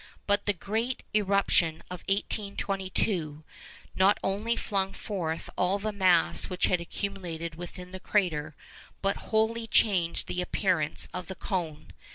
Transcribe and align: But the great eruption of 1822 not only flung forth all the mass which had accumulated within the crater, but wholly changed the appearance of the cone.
But 0.25 0.47
the 0.47 0.53
great 0.53 1.03
eruption 1.13 1.83
of 1.91 2.01
1822 2.09 3.43
not 3.95 4.17
only 4.23 4.55
flung 4.55 4.93
forth 4.93 5.47
all 5.55 5.77
the 5.77 5.91
mass 5.91 6.45
which 6.49 6.63
had 6.65 6.81
accumulated 6.81 7.53
within 7.53 7.91
the 7.91 7.99
crater, 7.99 8.55
but 9.03 9.15
wholly 9.29 9.67
changed 9.67 10.25
the 10.25 10.41
appearance 10.41 11.07
of 11.13 11.27
the 11.27 11.35
cone. 11.35 11.93